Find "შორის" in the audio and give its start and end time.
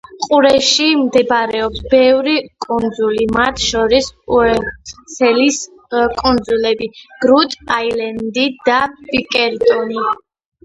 3.65-4.07